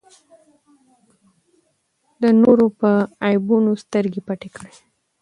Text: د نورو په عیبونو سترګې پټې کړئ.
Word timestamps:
د 2.21 2.23
نورو 2.41 2.65
په 2.79 2.91
عیبونو 3.27 3.71
سترګې 3.83 4.21
پټې 4.27 4.49
کړئ. 4.55 4.73